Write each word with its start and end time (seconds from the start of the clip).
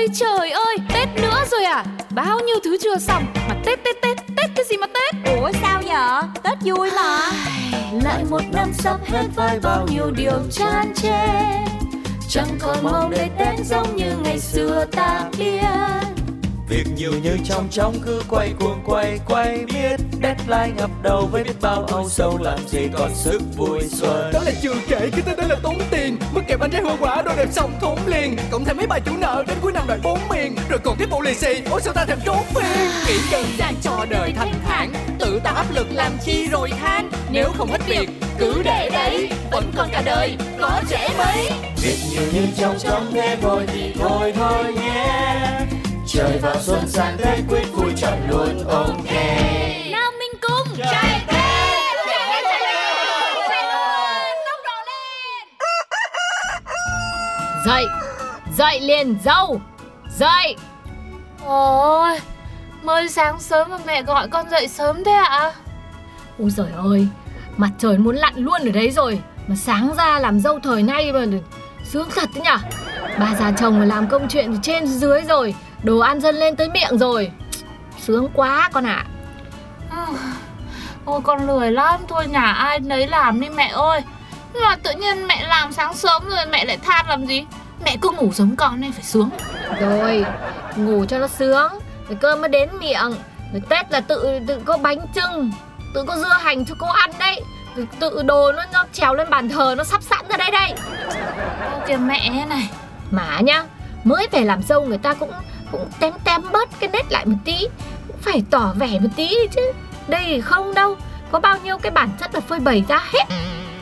ôi 0.00 0.08
trời 0.14 0.50
ơi 0.50 0.76
Tết 0.94 1.08
nữa 1.22 1.44
rồi 1.50 1.64
à? 1.64 1.84
Bao 2.10 2.40
nhiêu 2.40 2.56
thứ 2.64 2.76
chưa 2.82 2.96
xong? 2.98 3.24
Mà 3.48 3.54
Tết 3.64 3.84
Tết 3.84 3.96
Tết 4.02 4.16
Tết 4.36 4.50
cái 4.56 4.64
gì 4.70 4.76
mà 4.76 4.86
Tết? 4.86 5.36
Ủa 5.36 5.50
sao 5.62 5.82
vậy 5.86 6.28
Tết 6.42 6.58
vui 6.64 6.90
mà. 6.96 7.18
Lại 8.04 8.24
một 8.30 8.42
năm 8.52 8.72
sắp 8.72 8.96
hết 9.06 9.24
với 9.34 9.60
bao 9.62 9.86
nhiêu 9.90 10.10
điều 10.10 10.38
chán 10.52 10.92
chê. 10.94 11.26
Chẳng 12.28 12.58
còn 12.60 12.76
mong 12.82 13.10
để 13.10 13.28
Tết 13.38 13.66
giống 13.66 13.96
như 13.96 14.12
ngày 14.24 14.38
xưa 14.38 14.84
ta 14.92 15.24
biết. 15.38 15.60
Việc 16.68 16.84
nhiều 16.96 17.12
như 17.22 17.36
trong 17.44 17.68
trong 17.70 17.94
cứ 18.06 18.22
quay 18.28 18.52
cuồng 18.60 18.82
quay 18.86 19.18
quay 19.26 19.64
biết. 19.72 20.00
Deadline 20.22 20.76
ngập 20.76 20.90
đầu 21.02 21.28
với 21.32 21.44
biết 21.44 21.60
bao 21.60 21.84
âu 21.84 22.08
sầu 22.08 22.38
làm 22.42 22.58
gì 22.68 22.88
còn 22.98 23.14
sức 23.14 23.42
vui 23.56 23.80
xuân. 23.88 24.30
Đó 24.32 24.40
là 24.44 24.52
chưa 24.62 24.74
kể 24.88 25.10
cái 25.12 25.22
tên 25.26 25.36
đó 25.36 25.44
là 25.48 25.56
tốn 25.62 25.78
tiền 25.90 26.16
Mất 26.40 26.46
kẹp 26.48 26.60
bánh 26.60 26.70
trái 26.70 26.82
hoa 26.82 26.96
quả 27.00 27.22
đồ 27.22 27.32
đẹp 27.36 27.48
xong 27.52 27.72
thốn 27.80 27.98
liền. 28.06 28.36
Cộng 28.50 28.64
thêm 28.64 28.76
mấy 28.76 28.86
bài 28.86 29.00
chủ 29.04 29.12
nợ 29.18 29.44
đến 29.48 29.58
cuối 29.60 29.72
năm 29.72 29.84
đợi 29.86 29.98
bốn 30.02 30.18
miền. 30.30 30.56
Rồi 30.68 30.78
còn 30.84 30.96
tiếp 30.98 31.06
bộ 31.10 31.20
lì 31.20 31.34
xì 31.34 31.48
Ôi 31.70 31.80
sao 31.84 31.92
ta 31.92 32.04
thèm 32.04 32.18
trốn 32.24 32.38
phiền 32.54 32.90
Nghĩ 33.06 33.18
đơn 33.32 33.46
giản 33.58 33.74
cho 33.82 34.06
đời 34.10 34.32
thanh 34.36 34.52
thản 34.66 34.92
Tự 35.18 35.40
tạo 35.44 35.54
áp 35.54 35.66
lực 35.74 35.86
làm 35.90 36.12
chi 36.24 36.48
rồi 36.48 36.70
than. 36.80 37.10
Nếu 37.30 37.50
không 37.58 37.70
hết 37.70 37.86
việc 37.86 38.08
cứ 38.38 38.62
để 38.64 38.90
đấy 38.92 39.30
Vẫn 39.52 39.72
còn 39.76 39.88
cả 39.92 40.02
đời 40.04 40.36
có 40.60 40.80
trẻ 40.88 41.08
mấy. 41.18 41.50
Việc 41.82 41.96
nhiều 42.10 42.22
như 42.32 42.46
trong 42.56 42.76
trong 42.78 43.12
thế 43.12 43.36
thôi 43.42 43.64
thì 43.66 43.94
thôi 44.00 44.32
thôi 44.36 44.74
nhé. 44.74 45.40
Trời 46.06 46.38
vào 46.42 46.56
xuân 46.60 46.88
sang 46.88 47.16
Tết 47.18 47.38
quyết 47.48 47.64
vui 47.72 47.92
chọn 47.96 48.18
luôn 48.30 48.64
ok 48.68 49.12
Nào 49.90 50.10
mình 50.18 50.40
cùng 50.40 50.76
Chạy 50.78 51.19
Dậy. 57.66 57.86
Dậy 58.56 58.80
liền 58.80 59.18
dâu. 59.24 59.60
Dậy. 60.16 60.56
Ôi 61.46 62.18
Mới 62.82 63.08
sáng 63.08 63.40
sớm 63.40 63.70
mà 63.70 63.78
mẹ 63.86 64.02
gọi 64.02 64.28
con 64.28 64.50
dậy 64.50 64.68
sớm 64.68 65.04
thế 65.04 65.12
ạ? 65.12 65.52
Ôi 66.38 66.50
giời 66.50 66.72
ơi 66.76 67.08
Mặt 67.56 67.70
trời 67.78 67.98
muốn 67.98 68.16
lặn 68.16 68.32
luôn 68.36 68.60
ở 68.64 68.72
đấy 68.72 68.90
rồi. 68.90 69.20
Mà 69.46 69.54
sáng 69.56 69.94
ra 69.96 70.18
làm 70.18 70.40
dâu 70.40 70.60
thời 70.60 70.82
nay 70.82 71.12
mà 71.12 71.24
Sướng 71.84 72.08
thật 72.14 72.28
đấy 72.34 72.44
nhở? 72.44 72.58
Bà 73.18 73.34
già 73.34 73.52
chồng 73.58 73.78
mà 73.78 73.84
làm 73.84 74.08
công 74.08 74.28
chuyện 74.28 74.60
trên 74.62 74.86
dưới 74.86 75.22
rồi 75.22 75.54
Đồ 75.82 75.98
ăn 75.98 76.20
dâng 76.20 76.34
lên 76.34 76.56
tới 76.56 76.68
miệng 76.68 76.98
rồi. 76.98 77.30
Sướng 77.98 78.28
quá 78.34 78.68
con 78.72 78.86
ạ. 78.86 79.04
Ôi 81.04 81.20
con 81.24 81.46
lười 81.46 81.72
lắm. 81.72 82.00
Thôi 82.08 82.26
nhà 82.26 82.52
ai 82.52 82.80
nấy 82.80 83.06
làm 83.06 83.40
đi 83.40 83.48
mẹ 83.48 83.72
ơi 83.74 84.00
Nhưng 84.54 84.62
mà 84.62 84.76
tự 84.82 84.90
nhiên 84.90 85.26
mẹ 85.26 85.46
làm 85.48 85.72
sáng 85.72 85.94
sớm 85.94 86.28
rồi 86.28 86.46
mẹ 86.46 86.64
lại 86.64 86.76
than 86.76 87.08
làm 87.08 87.26
gì? 87.26 87.44
Mẹ 87.84 87.96
cứ 88.02 88.10
ngủ 88.10 88.32
giống 88.32 88.56
con 88.56 88.80
này 88.80 88.90
phải 88.94 89.02
sướng. 89.04 89.30
Rồi 89.80 90.24
Ngủ 90.76 91.04
cho 91.08 91.18
nó 91.18 91.28
sướng 91.28 91.72
Rồi 92.08 92.18
cơm 92.20 92.40
mới 92.40 92.48
đến 92.48 92.68
miệng 92.78 93.14
Rồi 93.52 93.62
Tết 93.68 93.90
là 93.90 94.00
tự 94.00 94.40
tự 94.46 94.60
có 94.64 94.76
bánh 94.76 94.98
trưng 95.14 95.50
Tự 95.94 96.04
có 96.06 96.16
dưa 96.16 96.36
hành 96.40 96.64
cho 96.64 96.74
cô 96.78 96.86
ăn 96.86 97.10
đấy. 97.18 97.40
Rồi 97.76 97.88
tự 98.00 98.22
đồ 98.22 98.52
nó, 98.52 98.62
nó 98.72 98.84
trèo 98.92 99.14
lên 99.14 99.30
bàn 99.30 99.48
thờ 99.48 99.74
Nó 99.78 99.84
sắp 99.84 100.02
sẵn 100.02 100.24
ra 100.28 100.36
đây 100.36 100.50
đây. 100.50 100.72
Kìa 101.86 101.96
mẹ 101.96 102.46
này. 102.48 102.70
Mà 103.10 103.40
nhá 103.40 103.64
Mới 104.04 104.28
về 104.30 104.40
làm 104.40 104.62
dâu 104.62 104.84
người 104.84 104.98
ta 104.98 105.14
cũng 105.14 105.30
cũng 105.72 105.88
tém 106.00 106.12
tém 106.24 106.42
bớt 106.52 106.80
cái 106.80 106.90
nét 106.92 107.12
lại 107.12 107.26
một 107.26 107.36
tí 107.44 107.58
Cũng 108.08 108.16
phải 108.22 108.42
tỏ 108.50 108.72
vẻ 108.76 108.98
một 109.00 109.08
tí 109.16 109.28
chứ. 109.56 109.72
Đây 110.08 110.40
không 110.40 110.74
đâu 110.74 110.96
Có 111.32 111.40
bao 111.40 111.58
nhiêu 111.64 111.78
cái 111.78 111.90
bản 111.90 112.08
chất 112.20 112.34
là 112.34 112.40
phơi 112.40 112.60
bày 112.60 112.84
ra 112.88 113.00
hết 113.12 113.24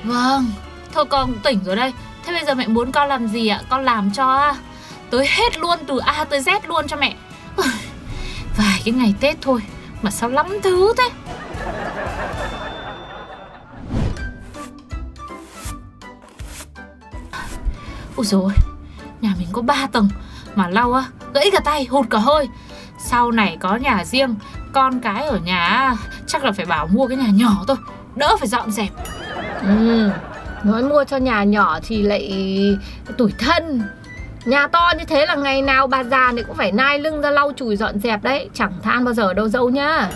Vâng. 0.09 0.51
Thôi 0.93 1.05
con 1.05 1.35
tỉnh 1.43 1.61
rồi 1.65 1.77
đây. 1.77 1.93
Thế 2.25 2.33
bây 2.33 2.45
giờ 2.45 2.55
mẹ 2.55 2.67
muốn 2.67 2.93
con 2.93 3.09
làm 3.09 3.29
gì 3.29 3.49
ạ? 3.49 3.61
Con 3.69 3.85
làm 3.85 4.11
cho 4.11 4.55
tới 5.11 5.27
hết 5.29 5.59
luôn, 5.59 5.79
từ 5.87 5.99
A 5.99 6.25
tới 6.25 6.41
Z 6.41 6.61
luôn 6.67 6.89
cho 6.89 6.97
mẹ. 6.97 7.15
Vài 8.57 8.83
cái 8.85 8.95
ngày 8.95 9.15
Tết 9.21 9.37
thôi 9.43 9.63
Mà 10.03 10.11
sao 10.11 10.29
lắm 10.29 10.47
thứ 10.63 10.93
thế? 10.99 11.11
Ôi 18.17 18.27
dồi 18.27 18.53
Nhà 19.21 19.35
mình 19.39 19.49
có 19.53 19.63
3 19.63 19.87
tầng 19.93 20.09
Mà 20.55 20.69
lau 20.69 20.93
á, 20.93 21.05
Gãy 21.35 21.51
cả 21.53 21.61
tay, 21.65 21.87
hụt 21.91 22.07
cả 22.11 22.19
hơi. 22.19 22.49
Sau 22.99 23.31
này 23.31 23.57
có 23.61 23.77
nhà 23.77 24.05
riêng, 24.05 24.35
Con 24.73 25.01
cái 25.01 25.25
ở 25.25 25.39
nhà 25.39 25.95
Chắc 26.27 26.45
là 26.45 26.53
phải 26.53 26.67
bảo 26.67 26.87
mua 26.87 27.07
cái 27.07 27.17
nhà 27.17 27.29
nhỏ 27.33 27.65
thôi, 27.69 27.77
Đỡ 28.17 28.37
phải 28.39 28.49
dọn 28.49 28.71
dẹp 28.71 28.91
ừ, 29.63 30.11
Nói 30.65 30.83
mua 30.83 31.05
cho 31.05 31.17
nhà 31.17 31.45
nhỏ 31.45 31.79
thì 31.83 32.03
lại 32.03 32.33
tủi 33.17 33.33
thân. 33.39 33.83
Nhà 34.45 34.67
to 34.67 34.93
như 34.99 35.05
thế 35.05 35.27
là 35.27 35.35
ngày 35.35 35.63
nào 35.63 35.87
bà 35.87 36.05
già 36.05 36.33
này 36.33 36.45
cũng 36.45 36.57
phải 36.57 36.73
nai 36.73 36.99
lưng 36.99 37.21
ra 37.21 37.31
lau 37.31 37.53
chùi 37.57 37.77
dọn 37.77 37.99
dẹp 37.99 38.23
đấy. 38.23 38.51
Chẳng 38.55 38.73
than 38.83 39.05
bao 39.05 39.15
giờ 39.15 39.35
đâu 39.35 39.49
dâu 39.49 39.71
nhá. 39.71 40.09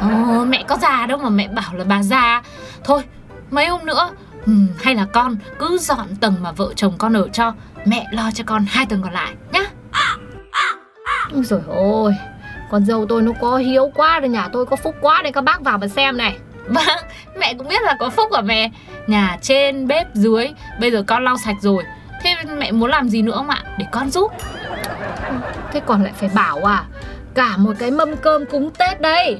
Ồ, 0.00 0.44
mẹ 0.44 0.64
có 0.68 0.76
già 0.82 1.06
đâu 1.06 1.18
mà 1.18 1.28
mẹ 1.28 1.48
bảo 1.48 1.74
là 1.74 1.84
bà 1.84 2.02
già. 2.02 2.42
Thôi, 2.84 3.02
mấy 3.50 3.66
hôm 3.66 3.86
nữa 3.86 4.10
ừ, 4.46 4.52
Hay 4.82 4.94
là 4.94 5.06
con 5.12 5.36
cứ 5.58 5.78
dọn 5.78 6.06
tầng 6.20 6.34
mà 6.42 6.52
vợ 6.52 6.68
chồng 6.76 6.94
con 6.98 7.16
ở 7.16 7.28
cho. 7.32 7.52
Mẹ 7.84 8.06
lo 8.12 8.30
cho 8.34 8.44
con 8.46 8.64
hai 8.68 8.86
tầng 8.86 9.02
còn 9.02 9.12
lại 9.12 9.32
nhá. 9.52 9.62
Ôi 11.34 11.42
rồi 11.44 11.60
ôi 11.68 12.14
Con 12.70 12.84
dâu 12.84 13.06
tôi 13.08 13.22
nó 13.22 13.32
có 13.40 13.56
hiếu 13.56 13.90
quá 13.94 14.20
rồi 14.20 14.28
Nhà 14.28 14.48
tôi 14.52 14.66
có 14.66 14.76
phúc 14.76 14.94
quá 15.00 15.22
đây 15.22 15.32
các 15.32 15.44
bác 15.44 15.60
vào 15.60 15.78
mà 15.78 15.88
xem 15.88 16.16
này. 16.16 16.38
Vâng, 16.66 16.98
mẹ 17.36 17.54
cũng 17.58 17.68
biết 17.68 17.82
là 17.82 17.96
có 17.98 18.10
phúc 18.10 18.30
ở 18.30 18.42
mẹ 18.42 18.70
Nhà 19.06 19.38
trên, 19.42 19.86
bếp 19.86 20.14
dưới. 20.14 20.52
Bây 20.80 20.90
giờ 20.90 21.02
con 21.06 21.24
lau 21.24 21.36
sạch 21.44 21.56
rồi. 21.60 21.84
Thế 22.22 22.36
mẹ 22.58 22.72
muốn 22.72 22.90
làm 22.90 23.08
gì 23.08 23.22
nữa 23.22 23.32
không 23.34 23.48
ạ? 23.50 23.62
Để 23.78 23.86
con 23.92 24.10
giúp. 24.10 24.32
Thế 25.72 25.80
còn 25.86 26.02
lại 26.02 26.12
phải 26.16 26.30
bảo 26.34 26.68
à 26.68 26.84
Cả 27.34 27.56
một 27.56 27.72
cái 27.78 27.90
mâm 27.90 28.16
cơm 28.16 28.46
cúng 28.46 28.70
Tết 28.78 29.00
đây. 29.00 29.36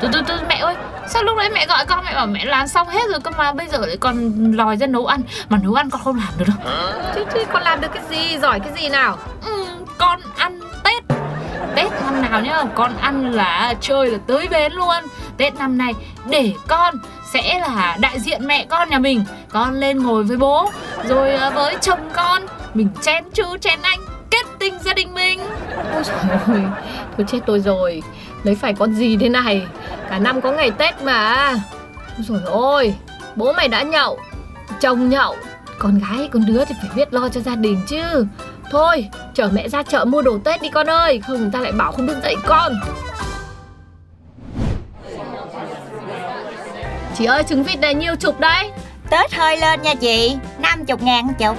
Từ 0.00 0.08
từ 0.12 0.20
từ 0.26 0.34
mẹ 0.48 0.56
ơi 0.56 0.74
Sao 1.08 1.22
lúc 1.22 1.36
nãy 1.36 1.50
mẹ 1.54 1.66
gọi 1.66 1.86
con 1.86 2.04
mẹ 2.04 2.14
bảo 2.14 2.26
mẹ 2.26 2.44
làm 2.44 2.66
xong 2.66 2.88
hết 2.88 3.02
rồi 3.10 3.20
cơ 3.20 3.30
mà. 3.30 3.52
Bây 3.52 3.68
giờ 3.68 3.78
lại 3.86 3.96
còn 4.00 4.32
lòi 4.52 4.76
ra 4.76 4.86
nấu 4.86 5.06
ăn 5.06 5.20
Mà 5.48 5.58
nấu 5.62 5.74
ăn 5.74 5.90
con 5.90 6.00
không 6.04 6.16
làm 6.16 6.28
được 6.38 6.44
đâu. 6.48 6.56
Chứ, 7.14 7.24
chứ 7.34 7.40
con 7.52 7.62
làm 7.62 7.80
được 7.80 7.88
cái 7.94 8.02
gì, 8.10 8.38
giỏi 8.38 8.60
cái 8.60 8.72
gì 8.82 8.88
nào? 8.88 9.16
Ừ, 9.46 9.64
Con 9.98 10.20
ăn 10.36 10.60
Tết. 10.84 11.04
Tết 11.76 11.92
năm 12.04 12.22
nào 12.30 12.40
nhá 12.40 12.64
Con 12.74 12.96
ăn 13.00 13.32
là 13.32 13.74
chơi 13.80 14.10
là 14.10 14.18
tới 14.26 14.48
bến 14.50 14.72
luôn 14.72 15.04
Tết 15.40 15.54
năm 15.54 15.78
nay 15.78 15.94
để 16.30 16.52
con 16.68 16.94
sẽ 17.32 17.58
là 17.58 17.96
đại 18.00 18.20
diện 18.20 18.46
mẹ 18.46 18.66
con 18.68 18.90
nhà 18.90 18.98
mình. 18.98 19.24
Con 19.48 19.74
lên 19.74 19.98
ngồi 19.98 20.24
với 20.24 20.36
bố, 20.36 20.70
Rồi 21.08 21.34
ờ, 21.34 21.50
với 21.50 21.76
chồng 21.80 21.98
con. 22.12 22.42
Mình 22.74 22.88
chen 23.02 23.24
chú 23.34 23.56
chen 23.60 23.78
anh, 23.82 24.00
Kết 24.30 24.46
tinh 24.58 24.78
gia 24.84 24.94
đình 24.94 25.14
mình. 25.14 25.40
Ôi 25.92 26.02
trời 26.04 26.16
ơi, 26.46 26.62
Thôi 27.16 27.26
chết 27.28 27.38
tôi 27.46 27.60
rồi. 27.60 28.02
Lấy 28.42 28.54
phải 28.54 28.74
con 28.74 28.94
gì 28.94 29.16
thế 29.16 29.28
này? 29.28 29.62
Cả 30.10 30.18
năm 30.18 30.40
có 30.40 30.52
ngày 30.52 30.70
Tết 30.70 31.02
mà. 31.02 31.54
Ôi 32.16 32.24
trời 32.28 32.40
ơi, 32.52 32.94
Bố 33.36 33.52
mày 33.52 33.68
đã 33.68 33.82
nhậu, 33.82 34.18
Chồng 34.80 35.08
nhậu. 35.08 35.36
Con 35.78 35.98
gái, 35.98 36.28
con 36.32 36.46
đứa 36.46 36.64
thì 36.64 36.74
phải 36.80 36.90
biết 36.96 37.14
lo 37.14 37.28
cho 37.28 37.40
gia 37.40 37.54
đình 37.54 37.80
chứ. 37.86 38.26
Thôi, 38.70 39.08
chở 39.34 39.48
mẹ 39.52 39.68
ra 39.68 39.82
chợ 39.82 40.04
mua 40.04 40.22
đồ 40.22 40.38
Tết 40.44 40.62
đi 40.62 40.68
con 40.68 40.90
ơi. 40.90 41.20
Không 41.26 41.40
người 41.40 41.50
ta 41.52 41.60
lại 41.60 41.72
bảo 41.72 41.92
không 41.92 42.06
biết 42.06 42.14
dạy 42.22 42.36
con. 42.46 42.72
Chị 47.20 47.26
ơi 47.26 47.42
trứng 47.48 47.62
vịt 47.62 47.80
này 47.80 47.94
nhiêu 47.94 48.16
chục 48.16 48.40
đấy. 48.40 48.70
Tết 49.10 49.34
hơi 49.34 49.56
lên 49.56 49.82
nha 49.82 49.94
chị 49.94 50.36
50 50.58 50.96
ngàn 51.00 51.28
chục. 51.38 51.56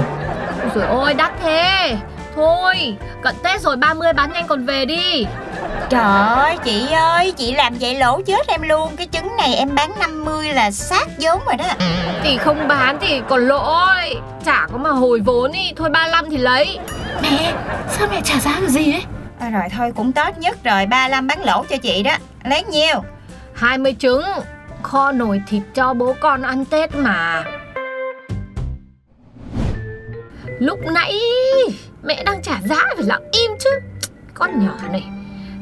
Ôi 0.61 0.71
trời 0.75 0.87
ơi 0.87 1.13
đắt 1.13 1.31
thế. 1.43 1.95
Thôi 2.35 2.95
cận 3.21 3.35
Tết 3.43 3.61
rồi 3.61 3.75
30 3.75 4.13
bán 4.13 4.33
nhanh 4.33 4.47
còn 4.47 4.65
về 4.65 4.85
đi. 4.85 5.25
Trời 5.89 6.01
ơi 6.35 6.57
chị 6.63 6.91
ơi 6.91 7.33
Chị 7.37 7.53
làm 7.53 7.73
vậy 7.79 7.95
lỗ 7.95 8.21
chết 8.21 8.47
em 8.47 8.61
luôn. 8.61 8.95
Cái 8.95 9.07
trứng 9.11 9.35
này 9.37 9.55
em 9.55 9.75
bán 9.75 9.91
50 9.99 10.53
là 10.53 10.71
sát 10.71 11.07
vốn 11.19 11.39
rồi 11.45 11.55
đó. 11.57 11.65
Thì 12.23 12.37
không 12.37 12.67
bán 12.67 12.97
thì 13.01 13.21
còn 13.29 13.47
lỗ 13.47 13.73
ơi 13.73 14.15
Chả 14.45 14.67
có 14.71 14.77
mà 14.77 14.89
hồi 14.89 15.19
vốn 15.19 15.51
đi 15.51 15.71
Thôi 15.75 15.89
35 15.89 16.29
thì 16.29 16.37
lấy. 16.37 16.79
Mẹ 17.21 17.53
sao 17.89 18.07
mẹ 18.11 18.21
trả 18.23 18.39
giá 18.39 18.51
cái 18.59 18.69
gì 18.69 18.93
ấy? 18.93 19.03
À, 19.39 19.49
Rồi 19.49 19.63
thôi 19.77 19.91
cũng 19.95 20.11
Tết 20.11 20.37
nhất 20.37 20.63
rồi 20.63 20.85
35 20.85 21.27
bán 21.27 21.43
lỗ 21.43 21.65
cho 21.69 21.77
chị 21.77 22.03
đó. 22.03 22.17
Lấy 22.43 22.63
nhiêu? 22.63 23.03
20 23.53 23.95
trứng 23.99 24.23
Kho 24.91 25.11
nồi 25.11 25.41
thịt 25.47 25.63
cho 25.73 25.93
bố 25.93 26.15
con 26.19 26.41
ăn 26.41 26.65
Tết 26.65 26.95
mà. 26.95 27.43
Lúc 30.59 30.79
nãy 30.93 31.19
Mẹ 32.03 32.23
đang 32.23 32.41
trả 32.41 32.61
giá 32.61 32.75
phải 32.95 33.05
lặng 33.05 33.23
im 33.31 33.51
chứ. 33.59 33.69
Con 34.33 34.65
nhỏ 34.65 34.75
này 34.91 35.03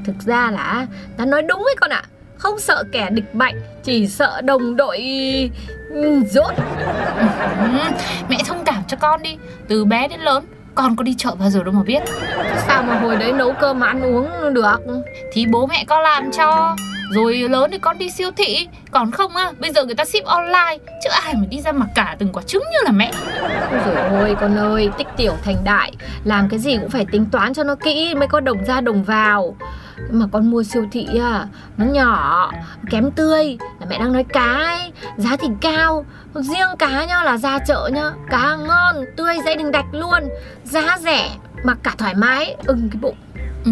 Thực 0.05 0.15
ra 0.25 0.51
là 0.51 0.87
Ta 1.17 1.25
nói 1.25 1.41
đúng 1.41 1.63
ấy 1.63 1.75
con 1.81 1.89
ạ. 1.89 2.03
Không 2.37 2.59
sợ 2.59 2.83
kẻ 2.91 3.09
địch 3.09 3.35
mạnh 3.35 3.61
Chỉ 3.83 4.07
sợ 4.07 4.41
đồng 4.41 4.75
đội 4.75 4.99
Rốt 6.29 6.53
ừ, 6.55 7.23
Mẹ 8.29 8.37
thông 8.45 8.63
cảm 8.65 8.83
cho 8.87 8.97
con 8.97 9.23
đi. 9.23 9.37
Từ 9.67 9.85
bé 9.85 10.07
đến 10.07 10.19
lớn 10.19 10.45
Con 10.75 10.95
có 10.95 11.03
đi 11.03 11.15
chợ 11.17 11.35
bao 11.39 11.49
giờ 11.49 11.63
đâu 11.63 11.73
mà 11.73 11.83
biết. 11.83 12.03
Sao 12.67 12.83
mà 12.83 12.99
hồi 12.99 13.15
đấy 13.15 13.33
nấu 13.33 13.53
cơm 13.53 13.79
mà 13.79 13.87
ăn 13.87 14.01
uống 14.01 14.53
được? 14.53 14.77
Thì 15.33 15.45
bố 15.45 15.67
mẹ 15.67 15.85
có 15.87 16.01
làm 16.01 16.31
cho 16.31 16.75
Rồi 17.09 17.37
lớn 17.37 17.71
thì 17.71 17.77
con 17.77 17.97
đi 17.97 18.09
siêu 18.09 18.31
thị. 18.37 18.67
Còn 18.91 19.11
không 19.11 19.35
á, 19.35 19.51
bây 19.59 19.71
giờ 19.71 19.85
người 19.85 19.95
ta 19.95 20.05
ship 20.05 20.25
online. 20.25 20.77
Chứ 21.03 21.09
ai 21.23 21.33
mà 21.33 21.45
đi 21.49 21.61
ra 21.61 21.71
mặc 21.71 21.87
cả 21.95 22.15
từng 22.19 22.29
quả 22.33 22.43
trứng 22.43 22.63
như 22.71 22.77
là 22.83 22.91
mẹ. 22.91 23.11
Dồi 23.85 23.95
ôi 23.95 24.35
con 24.39 24.55
ơi, 24.57 24.89
tích 24.97 25.07
tiểu 25.17 25.33
thành 25.43 25.55
đại. 25.63 25.91
Làm 26.23 26.49
cái 26.49 26.59
gì 26.59 26.77
cũng 26.77 26.89
phải 26.89 27.05
tính 27.11 27.25
toán 27.31 27.53
cho 27.53 27.63
nó 27.63 27.75
kỹ 27.75 28.15
mới 28.15 28.27
có 28.27 28.39
đồng 28.39 28.65
ra 28.65 28.81
đồng 28.81 29.03
vào. 29.03 29.55
Mà 30.11 30.25
con 30.31 30.51
mua 30.51 30.63
siêu 30.63 30.85
thị 30.91 31.07
à, 31.19 31.47
nó 31.77 31.85
nhỏ, 31.85 32.51
kém 32.89 33.11
tươi. 33.11 33.57
Là 33.79 33.85
mẹ 33.89 33.99
đang 33.99 34.13
nói 34.13 34.23
cá 34.23 34.53
ấy, 34.53 34.91
giá 35.17 35.37
thì 35.37 35.47
cao. 35.61 36.05
Riêng 36.33 36.67
cá 36.79 37.05
nhá 37.05 37.23
là 37.23 37.37
ra 37.37 37.59
chợ 37.59 37.89
nhá 37.93 38.11
Cá 38.29 38.55
ngon, 38.55 39.05
tươi, 39.17 39.37
dây 39.45 39.55
đình 39.55 39.71
đạch 39.71 39.85
luôn. 39.91 40.29
Giá 40.63 40.97
rẻ, 40.99 41.29
mà 41.63 41.75
cả 41.83 41.93
thoải 41.97 42.15
mái, 42.15 42.55
ưng 42.65 42.89
cái 42.91 42.99
bụng 43.01 43.15
Ừ. 43.65 43.71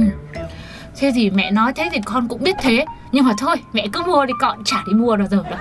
Thế 0.99 1.11
thì 1.15 1.29
mẹ 1.29 1.51
nói 1.51 1.73
thế 1.73 1.89
thì 1.91 1.99
con 2.05 2.27
cũng 2.27 2.43
biết 2.43 2.55
thế 2.61 2.85
Nhưng 3.11 3.25
mà 3.25 3.33
thôi 3.37 3.55
mẹ 3.73 3.87
cứ 3.93 4.01
mua 4.05 4.25
đi 4.25 4.33
con 4.41 4.63
chả 4.63 4.83
đi 4.87 4.93
mua 4.93 5.15
đâu 5.15 5.27
giờ 5.31 5.43
đâu. 5.49 5.59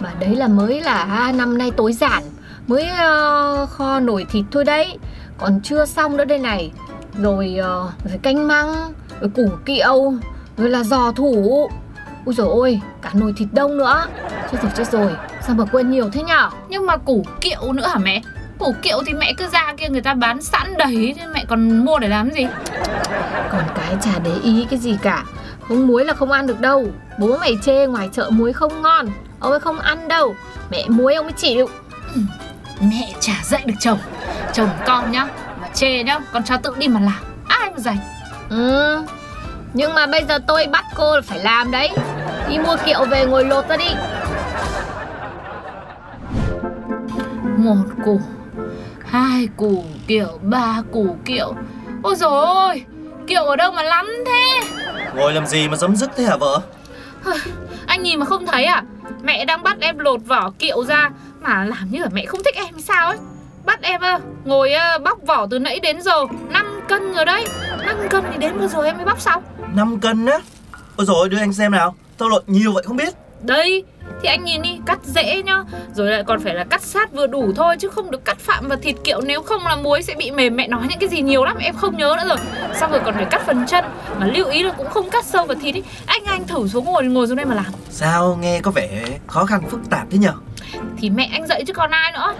Mà 0.00 0.10
đấy 0.20 0.36
là 0.36 0.48
mới 0.48 0.80
là 0.80 1.32
năm 1.34 1.58
nay 1.58 1.70
tối 1.70 1.92
giản 1.92 2.22
Mới 2.66 2.82
uh, 2.84 3.70
kho 3.70 4.00
nổi 4.00 4.26
thịt 4.30 4.44
thôi 4.50 4.64
đấy. 4.64 4.98
Còn 5.38 5.60
chưa 5.62 5.86
xong 5.86 6.16
nữa 6.16 6.24
đây 6.24 6.38
này. 6.38 6.72
Rồi, 7.22 7.56
uh, 7.58 8.08
rồi 8.10 8.18
canh 8.22 8.48
măng 8.48 8.92
Rồi 9.20 9.30
củ 9.34 9.48
kiệu 9.64 10.12
Rồi 10.56 10.70
là 10.70 10.82
giò 10.82 11.12
thủ. 11.12 11.68
Ui 12.24 12.34
dồi 12.34 12.48
ôi, 12.48 12.80
cả 13.02 13.10
nồi 13.14 13.34
thịt 13.36 13.48
đông 13.52 13.78
nữa. 13.78 14.06
Chết 14.52 14.58
rồi, 14.62 14.72
chết 14.76 14.88
rồi. 14.92 15.12
Sao 15.46 15.56
mà 15.56 15.64
quên 15.64 15.90
nhiều 15.90 16.10
thế 16.12 16.22
nhở? 16.22 16.50
Nhưng 16.68 16.86
mà 16.86 16.96
củ 16.96 17.24
kiệu 17.40 17.72
nữa 17.72 17.86
hả 17.86 17.98
mẹ? 17.98 18.22
Củ 18.58 18.74
kiệu 18.82 19.02
thì 19.06 19.12
mẹ 19.12 19.32
cứ 19.38 19.46
ra 19.52 19.74
kia 19.76 19.88
người 19.88 20.00
ta 20.00 20.14
bán 20.14 20.42
sẵn 20.42 20.74
đầy 20.78 21.14
Thế 21.16 21.26
mẹ 21.34 21.44
còn 21.48 21.84
mua 21.84 21.98
để 21.98 22.08
làm 22.08 22.30
gì? 22.30 22.46
Còn 23.52 23.62
cái 23.74 23.96
chả 24.00 24.18
để 24.24 24.32
ý 24.42 24.66
cái 24.70 24.78
gì 24.78 24.96
cả 25.02 25.24
Không 25.68 25.86
muối 25.86 26.04
là 26.04 26.14
không 26.14 26.32
ăn 26.32 26.46
được 26.46 26.60
đâu. 26.60 26.86
Bố 27.18 27.36
mày 27.36 27.58
chê 27.62 27.86
ngoài 27.86 28.08
chợ 28.12 28.30
muối 28.30 28.52
không 28.52 28.82
ngon. 28.82 29.06
Ông 29.40 29.50
ấy 29.50 29.60
không 29.60 29.78
ăn 29.78 30.08
đâu. 30.08 30.34
Mẹ 30.70 30.84
muối 30.88 31.14
ông 31.14 31.26
ấy 31.26 31.32
chịu. 31.32 31.68
Mẹ 32.80 33.12
chả 33.20 33.32
dạy 33.44 33.62
được 33.64 33.74
chồng. 33.80 33.98
Chồng 34.52 34.68
con 34.86 35.12
nhá 35.12 35.26
Mà 35.60 35.68
chê 35.74 36.02
nhá 36.02 36.20
Con 36.32 36.44
cho 36.44 36.56
tự 36.56 36.74
đi 36.78 36.88
mà 36.88 37.00
làm. 37.00 37.22
Ai 37.48 37.70
mà 37.70 37.78
dạy? 37.78 37.98
Ừ 38.50 39.02
Nhưng 39.74 39.94
mà 39.94 40.06
bây 40.06 40.24
giờ 40.28 40.38
tôi 40.46 40.66
bắt 40.66 40.84
cô 40.96 41.16
là 41.16 41.22
phải 41.22 41.38
làm 41.38 41.70
đấy. 41.70 41.90
Đi 42.48 42.58
mua 42.58 42.76
kiệu 42.84 43.04
về 43.04 43.26
ngồi 43.26 43.44
lột 43.44 43.68
ra 43.68 43.76
đi. 43.76 43.90
Một 47.56 47.84
củ 48.04 48.20
Hai 49.06 49.48
củ 49.56 49.84
kiệu 50.06 50.38
Ba 50.42 50.82
củ 50.92 51.16
kiệu. 51.24 51.54
Ôi 52.02 52.16
dồi 52.16 52.46
ôi 52.46 52.84
Kiệu 53.26 53.44
ở 53.44 53.56
đâu 53.56 53.72
mà 53.72 53.82
lắm 53.82 54.06
thế 54.26 54.60
Ngồi 55.16 55.32
làm 55.32 55.46
gì 55.46 55.68
mà 55.68 55.76
dấm 55.76 55.96
dứt 55.96 56.10
thế 56.16 56.24
hả 56.24 56.36
vợ? 56.36 56.60
Anh 57.86 58.02
nhìn 58.02 58.18
mà 58.18 58.26
không 58.26 58.46
thấy 58.46 58.64
à? 58.64 58.82
Mẹ 59.22 59.44
đang 59.44 59.62
bắt 59.62 59.76
em 59.80 59.98
lột 59.98 60.20
vỏ 60.26 60.50
kiệu 60.58 60.84
ra 60.84 61.10
Mà 61.40 61.64
làm 61.64 61.90
như 61.90 61.98
là 62.02 62.08
mẹ 62.12 62.24
không 62.26 62.40
thích 62.44 62.54
em 62.54 62.80
sao 62.80 63.06
ấy? 63.08 63.18
Bắt 63.64 63.82
em 63.82 64.00
ngồi 64.44 64.72
bóc 65.04 65.18
vỏ 65.26 65.46
từ 65.50 65.58
nãy 65.58 65.80
đến 65.80 66.02
giờ 66.02 66.24
5 66.48 66.80
cân 66.88 67.14
rồi 67.14 67.24
đấy. 67.24 67.44
5 67.86 67.96
cân 68.10 68.24
thì 68.32 68.38
đến 68.38 68.58
bao 68.58 68.68
giờ 68.68 68.82
em 68.82 68.96
mới 68.96 69.06
bóc 69.06 69.20
xong? 69.20 69.42
5 69.74 70.00
cân 70.00 70.26
á? 70.26 70.38
Ôi 70.96 71.06
rồi 71.06 71.28
đưa 71.28 71.38
anh 71.38 71.52
xem 71.52 71.72
nào. 71.72 71.94
Tao 72.18 72.28
lột 72.28 72.42
nhiều 72.46 72.72
vậy 72.72 72.82
không 72.86 72.96
biết 72.96 73.14
Đây 73.46 73.84
thì 74.22 74.28
anh 74.28 74.44
nhìn 74.44 74.62
đi 74.62 74.78
cắt 74.86 74.98
dễ 75.04 75.42
nhá. 75.42 75.64
Rồi 75.94 76.10
lại 76.10 76.22
còn 76.26 76.40
phải 76.40 76.54
là 76.54 76.64
cắt 76.64 76.82
sát 76.82 77.12
vừa 77.12 77.26
đủ 77.26 77.52
thôi 77.56 77.76
Chứ 77.78 77.88
không 77.88 78.10
được 78.10 78.24
cắt 78.24 78.38
phạm 78.38 78.68
vào 78.68 78.78
thịt. 78.78 78.96
Kiệu 79.04 79.20
Nếu 79.20 79.42
không 79.42 79.66
là 79.66 79.76
muối 79.76 80.02
sẽ 80.02 80.14
bị 80.14 80.30
mềm. 80.30 80.56
Mẹ 80.56 80.68
nói 80.68 80.80
những 80.88 80.98
cái 80.98 81.08
gì 81.08 81.22
nhiều 81.22 81.44
lắm 81.44 81.56
em 81.58 81.74
không 81.76 81.96
nhớ 81.96 82.16
nữa 82.18 82.28
rồi. 82.28 82.38
Xong 82.74 82.90
rồi 82.90 83.00
còn 83.04 83.14
phải 83.14 83.24
cắt 83.24 83.42
phần 83.46 83.66
chân. 83.66 83.84
Mà 84.20 84.26
lưu 84.26 84.46
ý 84.46 84.62
là 84.62 84.72
cũng 84.72 84.88
không 84.88 85.10
cắt 85.10 85.24
sâu 85.24 85.44
vào 85.44 85.56
thịt 85.62 85.74
ý. 85.74 85.82
Anh 86.06 86.24
anh 86.24 86.46
thử 86.46 86.68
xuống 86.68 86.84
ngồi 86.84 87.04
ngồi 87.04 87.26
xuống 87.26 87.36
đây 87.36 87.46
mà 87.46 87.54
làm. 87.54 87.66
Sao 87.90 88.38
nghe 88.40 88.60
có 88.60 88.70
vẻ 88.70 89.04
khó 89.26 89.44
khăn 89.44 89.62
phức 89.70 89.80
tạp 89.90 90.06
thế 90.10 90.18
nhở? 90.18 90.32
Thì 90.98 91.10
mẹ 91.10 91.28
anh 91.32 91.46
dạy 91.46 91.64
chứ 91.66 91.72
còn 91.72 91.90
ai 91.90 92.12
nữa. 92.12 92.34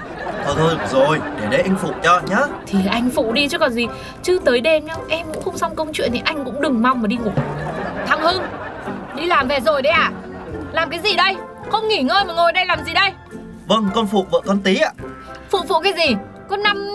Thôi 0.44 0.54
thôi 0.58 0.74
rồi 0.92 1.18
Để 1.40 1.46
đấy 1.50 1.62
anh 1.62 1.76
phụ 1.82 1.88
cho 2.02 2.20
nhá. 2.30 2.40
Thì 2.66 2.78
anh 2.90 3.10
phụ 3.10 3.32
đi 3.32 3.48
chứ 3.48 3.58
còn 3.58 3.72
gì. 3.72 3.86
Chứ 4.22 4.38
tới 4.44 4.60
đêm 4.60 4.86
nhá 4.86 4.94
Em 5.08 5.26
cũng 5.34 5.42
không 5.42 5.58
xong 5.58 5.76
công 5.76 5.92
chuyện 5.92 6.10
Thì 6.12 6.20
anh 6.24 6.44
cũng 6.44 6.60
đừng 6.60 6.82
mong 6.82 7.02
mà 7.02 7.06
đi 7.06 7.16
ngủ. 7.16 7.32
Thằng 8.06 8.20
Hưng 8.20 8.42
Đi 9.16 9.26
làm 9.26 9.48
về 9.48 9.60
rồi 9.60 9.82
đấy 9.82 9.92
à 9.92 10.12
Làm 10.74 10.90
cái 10.90 11.00
gì 11.00 11.16
đây? 11.16 11.36
Không 11.70 11.88
nghỉ 11.88 12.02
ngơi 12.02 12.24
mà 12.24 12.34
ngồi 12.34 12.52
đây 12.52 12.66
làm 12.66 12.84
gì 12.84 12.92
đây? 12.94 13.10
Vâng 13.66 13.90
con 13.94 14.06
phụ 14.06 14.26
vợ 14.30 14.40
con 14.46 14.60
tí 14.60 14.78
ạ. 14.78 14.90
Phụ 15.50 15.58
phụ 15.68 15.80
cái 15.80 15.92
gì? 15.92 16.16
Có 16.48 16.56
5 16.56 16.90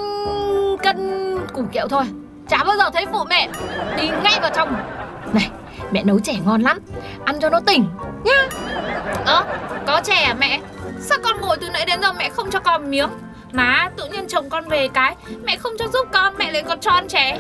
cân 0.84 1.38
củ 1.54 1.64
kiệu 1.72 1.88
thôi. 1.88 2.04
Chả 2.50 2.64
bao 2.64 2.78
giờ 2.78 2.90
thấy 2.94 3.06
phụ 3.12 3.24
mẹ 3.30 3.50
Đi 3.98 4.10
ngay 4.24 4.40
vào 4.42 4.52
trong. 4.56 4.76
Này 5.34 5.50
mẹ 5.92 6.04
nấu 6.04 6.20
chè 6.20 6.34
ngon 6.46 6.62
lắm. 6.62 6.80
Ăn 7.26 7.40
cho 7.40 7.50
nó 7.50 7.60
tỉnh 7.60 7.86
nhá. 8.24 8.48
Ơ 9.26 9.44
có 9.88 10.02
chè 10.04 10.16
à 10.16 10.36
mẹ? 10.40 10.60
Sao 11.00 11.18
con 11.24 11.42
ngồi 11.42 11.58
từ 11.58 11.70
nãy 11.70 11.86
đến 11.86 12.02
giờ 12.02 12.14
mẹ 12.14 12.30
không 12.30 12.52
cho 12.52 12.60
con 12.60 12.92
miếng? 12.92 13.10
Má 13.52 13.90
tự 13.98 14.08
nhiên 14.08 14.28
chồng 14.28 14.50
con 14.50 14.70
về 14.70 14.88
cái. 14.88 15.16
Mẹ 15.44 15.58
không 15.58 15.74
cho 15.80 15.88
giúp 15.88 16.08
con 16.14 16.34
Mẹ 16.38 16.52
lại 16.52 16.64
còn 16.64 16.80
cho 16.80 16.92
ăn 16.92 17.08
chè. 17.08 17.38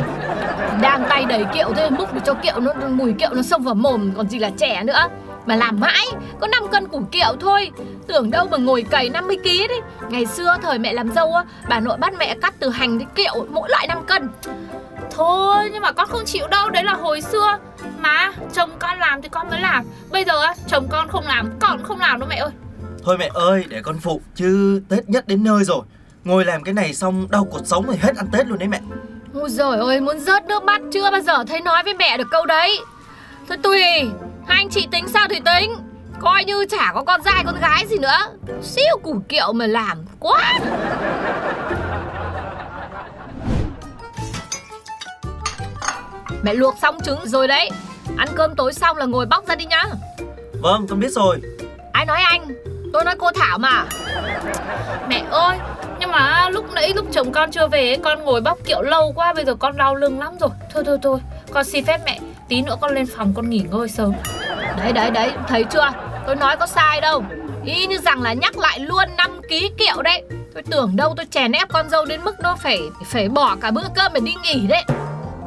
Đang 0.81 1.05
tay 1.09 1.25
đầy 1.25 1.45
kiệu 1.53 1.73
thế 1.75 1.89
múc 1.89 2.13
để 2.13 2.21
cho 2.25 2.33
kiệu 2.33 2.59
nó 2.59 2.73
mùi 2.89 3.13
kiệu 3.13 3.29
nó 3.33 3.41
xông 3.41 3.63
vào 3.63 3.75
mồm 3.75 4.11
còn 4.17 4.29
gì 4.29 4.39
là 4.39 4.49
trẻ 4.57 4.83
nữa 4.83 5.07
mà 5.49 5.55
làm 5.55 5.79
mãi 5.79 6.05
có 6.39 6.47
5 6.47 6.63
cân 6.71 6.87
củ 6.87 7.03
kiệu 7.11 7.35
thôi. 7.39 7.71
Tưởng 8.07 8.31
đâu 8.31 8.47
mà 8.51 8.57
ngồi 8.57 8.81
cày 8.81 9.09
50 9.09 9.37
kg 9.37 9.43
đi 9.43 9.75
Ngày 10.09 10.25
xưa 10.25 10.55
thời 10.61 10.79
mẹ 10.79 10.93
làm 10.93 11.11
dâu 11.11 11.33
á 11.33 11.43
Bà 11.69 11.79
nội 11.79 11.97
bắt 11.97 12.13
mẹ 12.19 12.35
cắt 12.41 12.53
từ 12.59 12.69
hành 12.69 12.99
đến 12.99 13.07
kiệu 13.15 13.45
mỗi 13.49 13.69
loại 13.69 13.87
5 13.87 14.05
cân. 14.05 14.29
Thôi 15.11 15.69
nhưng 15.73 15.81
mà 15.81 15.91
con 15.91 16.07
không 16.07 16.25
chịu 16.25 16.47
đâu 16.47 16.69
Đấy 16.69 16.83
là 16.83 16.93
hồi 16.93 17.21
xưa. 17.21 17.57
Má 17.99 18.31
chồng 18.53 18.69
con 18.79 18.99
làm 18.99 19.21
thì 19.21 19.29
con 19.29 19.49
mới 19.49 19.59
làm. 19.59 19.85
Bây 20.11 20.25
giờ 20.25 20.41
á 20.41 20.55
chồng 20.67 20.87
con 20.91 21.07
không 21.07 21.23
làm 21.27 21.49
Con 21.59 21.83
không 21.83 21.99
làm 21.99 22.19
đâu 22.19 22.29
mẹ 22.29 22.35
ơi. 22.35 22.51
Thôi 23.03 23.17
mẹ 23.17 23.29
ơi 23.33 23.65
để 23.69 23.81
con 23.81 23.99
phụ 23.99 24.21
Chứ 24.35 24.81
Tết 24.89 25.09
nhất 25.09 25.27
đến 25.27 25.43
nơi 25.43 25.63
rồi. 25.63 25.81
Ngồi 26.23 26.45
làm 26.45 26.63
cái 26.63 26.73
này 26.73 26.93
xong 26.93 27.27
đau 27.31 27.47
cuộc 27.51 27.61
sống 27.65 27.85
rồi 27.85 27.97
hết 28.01 28.15
ăn 28.17 28.27
Tết 28.31 28.47
luôn 28.47 28.59
đấy 28.59 28.67
mẹ. 28.67 28.79
Ôi 29.33 29.49
giời 29.49 29.79
ơi 29.79 30.01
muốn 30.01 30.19
rớt 30.19 30.45
nước 30.45 30.63
mắt 30.63 30.81
Chưa 30.93 31.11
bao 31.11 31.21
giờ 31.21 31.43
thấy 31.47 31.61
nói 31.61 31.83
với 31.83 31.93
mẹ 31.93 32.17
được 32.17 32.27
câu 32.31 32.45
đấy. 32.45 32.79
Thôi 33.47 33.57
tùy 33.63 33.83
anh 34.49 34.69
chị 34.69 34.87
tính 34.91 35.07
sao 35.07 35.27
thì 35.29 35.39
tính. 35.45 35.75
Coi 36.19 36.43
như 36.43 36.65
chả 36.69 36.91
có 36.95 37.03
con 37.03 37.23
trai 37.23 37.43
con 37.45 37.59
gái 37.59 37.85
gì 37.87 37.97
nữa. 37.97 38.17
Siêu 38.61 38.97
củ 39.03 39.21
kiệu 39.29 39.53
mà 39.53 39.67
làm 39.67 40.05
quá. 40.19 40.59
Mẹ 46.43 46.53
luộc 46.53 46.75
xong 46.81 47.01
trứng 47.01 47.19
rồi 47.25 47.47
đấy. 47.47 47.69
Ăn 48.17 48.27
cơm 48.35 48.55
tối 48.55 48.73
xong 48.73 48.97
là 48.97 49.05
ngồi 49.05 49.25
bóc 49.25 49.47
ra 49.47 49.55
đi 49.55 49.65
nhá. 49.65 49.85
Vâng 50.61 50.87
con 50.89 50.99
biết 50.99 51.11
rồi. 51.11 51.41
Ai 51.93 52.05
nói 52.05 52.21
anh? 52.21 52.47
Tôi 52.93 53.05
nói 53.05 53.15
cô 53.19 53.31
Thảo 53.31 53.57
mà. 53.57 53.85
Mẹ 55.09 55.23
ơi 55.31 55.57
Nhưng 55.99 56.11
mà 56.11 56.49
lúc 56.49 56.73
nãy 56.73 56.93
lúc 56.95 57.05
chồng 57.11 57.31
con 57.31 57.51
chưa 57.51 57.67
về 57.67 57.97
Con 58.03 58.23
ngồi 58.23 58.41
bóc 58.41 58.57
kiệu 58.65 58.81
lâu 58.81 59.13
quá 59.15 59.33
Bây 59.33 59.45
giờ 59.45 59.55
con 59.55 59.77
đau 59.77 59.95
lưng 59.95 60.19
lắm 60.19 60.37
rồi. 60.39 60.49
Thôi 60.73 60.83
thôi 60.85 60.97
thôi 61.03 61.19
Con 61.51 61.63
xin 61.63 61.85
phép 61.85 61.99
mẹ 62.05 62.19
Tí 62.47 62.61
nữa 62.61 62.75
con 62.81 62.95
lên 62.95 63.05
phòng 63.17 63.33
con 63.35 63.49
nghỉ 63.49 63.59
ngơi 63.71 63.89
sớm 63.89 64.13
Đấy 64.79 64.93
đấy 64.93 65.11
đấy 65.11 65.31
Thấy 65.47 65.63
chưa? 65.63 65.89
Tôi 66.25 66.35
nói 66.35 66.57
có 66.57 66.67
sai 66.67 67.01
đâu. 67.01 67.23
Y 67.65 67.87
như 67.87 67.97
rằng 67.97 68.21
là 68.21 68.33
nhắc 68.33 68.57
lại 68.57 68.79
luôn 68.79 69.05
5 69.17 69.41
ký 69.49 69.71
kiệu 69.77 70.01
đấy. 70.01 70.23
Tôi 70.53 70.63
tưởng 70.63 70.95
đâu 70.95 71.13
tôi 71.17 71.25
chèn 71.31 71.51
ép 71.51 71.69
con 71.69 71.89
dâu 71.89 72.05
đến 72.05 72.21
mức 72.23 72.35
nó 72.39 72.55
phải 72.55 72.79
phải 73.05 73.29
bỏ 73.29 73.55
cả 73.61 73.71
bữa 73.71 73.87
cơm 73.95 74.13
để 74.13 74.19
đi 74.19 74.33
nghỉ 74.43 74.67
đấy. 74.67 74.83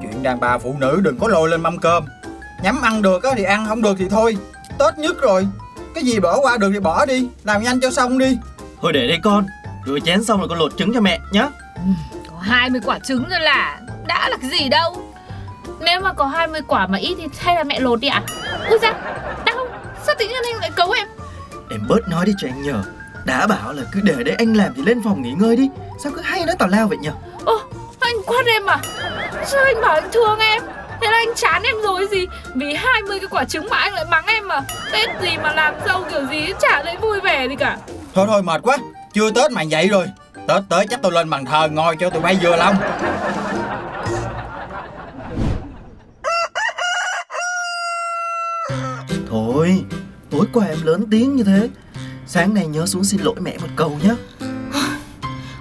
Chuyện 0.02 0.22
đàn 0.22 0.40
bà 0.40 0.58
phụ 0.58 0.74
nữ 0.78 1.00
đừng 1.02 1.18
có 1.18 1.28
lôi 1.28 1.48
lên 1.48 1.60
mâm 1.62 1.78
cơm. 1.78 2.04
Nhắm 2.62 2.82
ăn 2.82 3.02
được 3.02 3.22
thì 3.36 3.44
ăn, 3.44 3.66
không 3.68 3.82
được 3.82 3.94
thì 3.98 4.08
thôi. 4.08 4.36
Tết 4.78 4.98
nhất 4.98 5.16
rồi. 5.20 5.46
Cái 5.94 6.04
gì 6.04 6.20
bỏ 6.20 6.38
qua 6.40 6.56
được 6.56 6.70
thì 6.72 6.80
bỏ 6.80 7.06
đi. 7.06 7.28
Làm 7.44 7.62
nhanh 7.62 7.80
cho 7.80 7.90
xong 7.90 8.18
đi. 8.18 8.38
Thôi 8.82 8.92
để 8.92 9.08
đây 9.08 9.18
con. 9.22 9.46
Rửa 9.86 9.98
chén 10.04 10.24
xong 10.24 10.38
rồi 10.38 10.48
con 10.48 10.58
lột 10.58 10.72
trứng 10.76 10.94
cho 10.94 11.00
mẹ 11.00 11.18
nhá. 11.32 11.48
Có 12.30 12.36
20 12.40 12.80
quả 12.84 12.98
trứng 12.98 13.24
thôi 13.30 13.40
là 13.40 13.80
Đã 14.06 14.28
là 14.28 14.36
cái 14.36 14.50
gì 14.50 14.68
đâu 14.68 15.11
Nếu 15.80 16.00
mà 16.00 16.12
có 16.12 16.26
20 16.26 16.60
quả 16.66 16.86
mà 16.86 16.98
ít 16.98 17.14
thì 17.18 17.28
hay 17.38 17.56
là 17.56 17.64
mẹ 17.64 17.80
lột 17.80 18.00
đi 18.00 18.08
ạ? 18.08 18.22
Ui 18.70 18.78
da 18.82 18.92
Đau 19.46 19.66
Sao 20.06 20.14
tự 20.18 20.28
nhiên 20.28 20.42
anh 20.52 20.60
lại 20.60 20.70
cấu 20.76 20.90
em? 20.90 21.08
Em 21.70 21.80
bớt 21.88 22.08
nói 22.08 22.26
đi 22.26 22.32
cho 22.38 22.48
anh 22.48 22.62
nhờ. 22.62 22.82
Đã 23.24 23.46
bảo 23.46 23.72
là 23.72 23.82
cứ 23.92 24.00
để 24.02 24.14
đấy 24.24 24.34
anh 24.38 24.54
làm 24.54 24.74
thì 24.76 24.82
lên 24.82 25.02
phòng 25.04 25.22
nghỉ 25.22 25.32
ngơi 25.32 25.56
đi. 25.56 25.70
Sao 26.02 26.12
cứ 26.16 26.20
hay 26.20 26.44
nói 26.46 26.56
tào 26.58 26.68
lao 26.68 26.88
vậy 26.88 26.98
nhờ? 27.00 27.10
Ô 27.44 27.60
anh 28.00 28.14
quát 28.26 28.46
em 28.46 28.66
à? 28.66 28.78
Sao 29.46 29.64
anh 29.64 29.80
bảo 29.80 29.94
anh 29.94 30.08
thương 30.12 30.38
em? 30.38 30.62
Thế 31.00 31.10
là 31.10 31.16
anh 31.16 31.34
chán 31.36 31.62
em 31.62 31.74
rồi 31.82 32.08
gì? 32.10 32.26
Vì 32.54 32.74
20 32.74 33.18
cái 33.20 33.28
quả 33.30 33.44
trứng 33.44 33.68
mà 33.70 33.76
anh 33.76 33.94
lại 33.94 34.04
mắng 34.10 34.26
em 34.26 34.48
mà. 34.48 34.60
Tết 34.92 35.08
gì 35.22 35.36
mà 35.42 35.52
làm 35.52 35.74
dâu 35.86 36.04
kiểu 36.10 36.26
gì 36.30 36.52
chả 36.60 36.82
thấy 36.84 36.96
vui 36.96 37.20
vẻ 37.20 37.46
gì 37.48 37.56
cả. 37.56 37.76
Thôi 38.14 38.26
thôi 38.28 38.42
mệt 38.42 38.60
quá. 38.62 38.76
Chưa 39.14 39.30
Tết 39.30 39.50
mà 39.50 39.62
vậy 39.70 39.88
rồi. 39.88 40.06
Tết 40.48 40.62
tới 40.68 40.86
chắc 40.90 41.02
tôi 41.02 41.12
lên 41.12 41.30
bàn 41.30 41.44
thờ 41.44 41.68
ngồi 41.72 41.96
cho 42.00 42.10
tụi 42.10 42.22
bay 42.22 42.38
vừa 42.42 42.56
lòng 42.56 42.76
Thôi 49.52 49.84
Tối 50.30 50.46
qua 50.52 50.66
em 50.66 50.78
lớn 50.82 51.04
tiếng 51.10 51.36
như 51.36 51.44
thế. 51.44 51.68
Sáng 52.26 52.54
nay 52.54 52.66
nhớ 52.66 52.86
xuống 52.86 53.04
xin 53.04 53.20
lỗi 53.20 53.34
mẹ 53.40 53.58
một 53.60 53.68
câu 53.76 53.98
nhé 54.02 54.14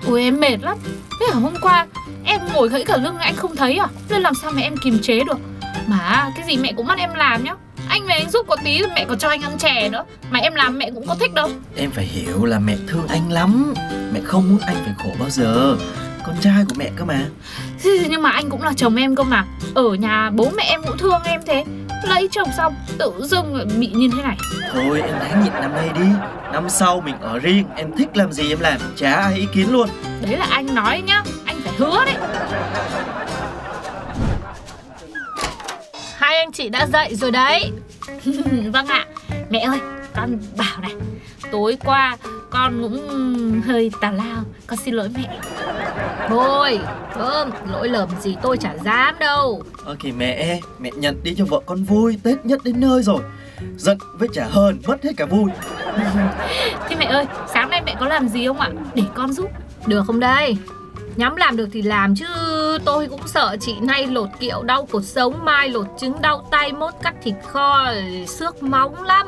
Ui 0.08 0.22
em 0.24 0.40
mệt 0.40 0.58
lắm. 0.62 0.78
Thế 1.20 1.26
hả 1.34 1.40
hôm 1.40 1.54
qua 1.62 1.88
em 2.26 2.42
ngồi 2.54 2.70
gãy 2.70 2.84
cả 2.86 2.98
lưng 2.98 3.18
anh 3.18 3.36
không 3.36 3.56
thấy 3.56 3.78
à? 3.78 3.88
Nên 4.10 4.22
làm 4.22 4.34
sao 4.42 4.52
mà 4.52 4.62
em 4.62 4.78
kiềm 4.78 5.00
chế 5.02 5.24
được? 5.24 5.38
Mà 5.88 6.32
cái 6.36 6.46
gì 6.48 6.58
mẹ 6.58 6.74
cũng 6.78 6.88
bắt 6.88 6.98
em 6.98 7.14
làm 7.14 7.44
nhá. 7.44 7.54
Anh 7.90 8.06
về 8.06 8.14
anh 8.14 8.30
giúp 8.30 8.46
có 8.48 8.56
tí 8.64 8.82
mẹ 8.96 9.06
còn 9.10 9.20
cho 9.20 9.30
anh 9.30 9.42
ăn 9.42 9.58
chè 9.58 9.90
nữa. 9.90 10.04
Mà 10.30 10.40
em 10.40 10.56
làm 10.56 10.78
mẹ 10.78 10.92
cũng 10.92 11.08
có 11.08 11.16
thích 11.16 11.34
đâu. 11.34 11.50
Em 11.76 11.92
phải 11.92 12.06
hiểu 12.06 12.46
là 12.46 12.60
mẹ 12.60 12.78
thương 12.88 13.08
anh 13.08 13.32
lắm. 13.32 13.74
Mẹ 14.14 14.20
không 14.24 14.50
muốn 14.50 14.60
anh 14.60 14.76
phải 14.86 14.94
khổ 15.04 15.10
bao 15.20 15.30
giờ. 15.30 15.78
Con 16.26 16.36
trai 16.42 16.66
của 16.68 16.76
mẹ 16.78 16.92
cơ 16.96 17.06
mà. 17.06 17.26
Nhưng 17.84 18.22
mà 18.22 18.30
anh 18.30 18.50
cũng 18.50 18.64
là 18.64 18.74
chồng 18.76 18.96
em 18.96 19.16
cơ 19.16 19.24
mà. 19.24 19.46
Ở 19.76 19.94
nhà 19.94 20.30
bố 20.34 20.52
mẹ 20.58 20.64
em 20.64 20.82
cũng 20.84 20.98
thương 20.98 21.24
em 21.24 21.42
thế 21.46 21.66
Lấy 22.04 22.30
chồng 22.32 22.48
xong 22.58 22.76
tự 22.98 23.12
dưng 23.20 23.56
lại 23.56 23.66
bị 23.80 23.88
như 23.88 24.10
thế 24.16 24.24
này. 24.24 24.38
Thôi 24.74 25.02
em 25.02 25.20
đáng 25.20 25.44
nhịn 25.44 25.54
năm 25.54 25.74
nay 25.74 25.90
đi. 25.96 26.06
Năm 26.54 26.70
sau 26.70 27.02
mình 27.02 27.16
ở 27.22 27.40
riêng 27.40 27.66
Em 27.76 27.92
thích 27.98 28.18
làm 28.18 28.32
gì 28.32 28.50
em 28.50 28.60
làm 28.60 28.80
Chả 28.96 29.14
ai 29.14 29.36
ý 29.36 29.48
kiến 29.54 29.72
luôn. 29.72 29.90
Đấy 30.22 30.38
là 30.38 30.46
anh 30.50 30.76
nói 30.76 31.02
nhá 31.02 31.24
Anh 31.46 31.62
phải 31.64 31.74
hứa 31.78 32.06
đấy. 32.06 32.16
Hai 36.18 36.38
anh 36.38 36.52
chị 36.52 36.70
đã 36.70 36.88
dậy 36.94 37.16
rồi 37.16 37.32
đấy. 37.32 37.72
Vâng 38.74 38.88
ạ. 38.88 39.06
Mẹ 39.50 39.60
ơi 39.60 39.80
con 40.16 40.38
bảo 40.58 40.82
này 40.82 40.92
Tối 41.52 41.78
qua 41.86 42.18
con 42.52 42.82
cũng 42.82 43.62
hơi 43.66 43.92
tào 44.02 44.14
lao. 44.14 44.44
Con 44.68 44.80
xin 44.80 44.94
lỗi 44.94 45.10
mẹ. 45.16 45.40
Thôi 46.28 46.80
Thơm 47.14 47.50
Lỗi 47.72 47.90
lầm 47.90 48.10
gì 48.22 48.36
tôi 48.42 48.58
chả 48.58 48.74
dám 48.86 49.16
đâu. 49.20 49.64
Ok 49.86 50.00
mẹ 50.18 50.60
Mẹ 50.80 50.92
nhận 50.96 51.24
đi 51.24 51.36
cho 51.38 51.46
vợ 51.46 51.60
con 51.66 51.84
vui 51.84 52.18
Tết 52.24 52.46
nhất 52.46 52.62
đến 52.64 52.80
nơi 52.80 53.04
rồi. 53.04 53.22
Giận 53.78 53.98
với 54.14 54.30
trả 54.34 54.46
hờn 54.46 54.82
Mất 54.88 55.04
hết 55.04 55.12
cả 55.18 55.26
vui. 55.26 55.52
Thế 56.90 56.96
mẹ 57.00 57.06
ơi 57.06 57.26
sáng 57.54 57.70
nay 57.70 57.82
mẹ 57.86 57.96
có 58.00 58.08
làm 58.08 58.28
gì 58.28 58.48
không 58.48 58.60
ạ? 58.60 58.70
Để 58.96 59.04
con 59.16 59.34
giúp. 59.34 59.50
Được 59.88 60.04
không 60.08 60.20
đây? 60.20 60.58
Nhắm 61.16 61.36
làm 61.36 61.58
được 61.58 61.70
thì 61.72 61.82
làm 61.82 62.16
chứ. 62.16 62.26
Tôi 62.86 63.08
cũng 63.08 63.28
sợ 63.28 63.58
chị 63.60 63.76
nay 63.82 64.08
lột 64.08 64.30
kiệu 64.40 64.64
đau 64.64 64.86
cột 64.92 65.04
sống 65.06 65.46
Mai 65.46 65.70
lột 65.70 65.88
trứng 66.00 66.22
đau 66.22 66.48
tay 66.52 66.72
mốt 66.72 66.94
cắt 67.04 67.16
thịt 67.24 67.36
kho 67.52 67.94
xước 68.28 68.64
móng 68.64 69.04
lắm 69.04 69.28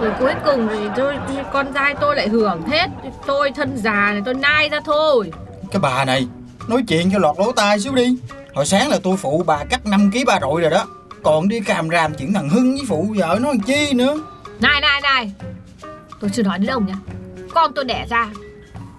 Rồi 0.00 0.12
cuối 0.18 0.32
cùng 0.44 0.68
thì 0.70 0.78
tôi 0.96 1.14
con 1.52 1.72
trai 1.72 1.94
tôi 2.00 2.16
lại 2.16 2.28
hưởng 2.28 2.62
hết. 2.62 2.86
Tôi 3.26 3.50
thân 3.50 3.76
già 3.76 4.10
này 4.12 4.22
tôi 4.24 4.34
nai 4.34 4.68
ra 4.68 4.80
thôi. 4.84 5.32
Cái 5.72 5.80
bà 5.80 6.04
này 6.04 6.26
Nói 6.68 6.82
chuyện 6.88 7.10
cho 7.12 7.18
lọt 7.18 7.38
lỗ 7.38 7.52
tai 7.52 7.80
xíu 7.80 7.94
đi. 7.94 8.16
Hồi 8.54 8.66
sáng 8.66 8.88
là 8.88 8.98
tôi 9.02 9.16
phụ 9.16 9.42
bà 9.46 9.64
cắt 9.64 9.86
5 9.86 10.10
kg 10.12 10.24
ba 10.26 10.38
rọi 10.40 10.60
rồi 10.60 10.70
đó. 10.70 10.86
Còn 11.22 11.48
đi 11.48 11.60
càm 11.60 11.90
ràm 11.90 12.14
chuyện 12.14 12.32
thằng 12.32 12.48
Hưng 12.48 12.72
với 12.72 12.84
phụ 12.88 13.14
vợ 13.16 13.38
nó 13.40 13.48
làm 13.48 13.60
chi 13.60 13.92
nữa? 13.92 14.18
Này 14.60 14.80
này 14.80 15.00
này. 15.00 15.32
Tôi 16.20 16.30
chưa 16.34 16.42
nói 16.42 16.58
đến 16.58 16.70
ông 16.70 16.86
nhá. 16.86 16.94
Con 17.54 17.72
tôi 17.74 17.84
đẻ 17.84 18.06
ra. 18.10 18.28